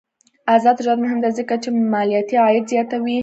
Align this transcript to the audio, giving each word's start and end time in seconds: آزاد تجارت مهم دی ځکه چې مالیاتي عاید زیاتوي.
آزاد 0.53 0.75
تجارت 0.79 0.99
مهم 1.05 1.19
دی 1.23 1.31
ځکه 1.39 1.53
چې 1.63 1.69
مالیاتي 1.93 2.35
عاید 2.43 2.65
زیاتوي. 2.71 3.17